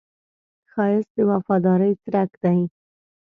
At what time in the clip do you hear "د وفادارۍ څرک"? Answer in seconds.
1.15-2.31